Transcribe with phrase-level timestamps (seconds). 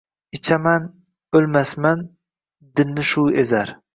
[0.37, 0.87] ichaman,
[1.41, 2.03] o’lmasman,
[2.79, 3.75] dilni shu ezar.